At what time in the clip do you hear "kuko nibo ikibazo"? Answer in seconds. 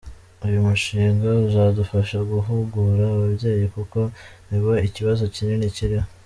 3.75-5.23